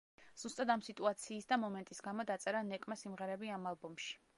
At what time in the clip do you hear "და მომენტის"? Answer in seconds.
1.53-2.03